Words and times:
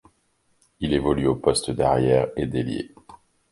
Il 0.79 0.93
évolue 0.93 1.27
au 1.27 1.35
poste 1.35 1.69
d'arrière 1.69 2.29
et 2.35 2.47
d'ailier. 2.47 2.91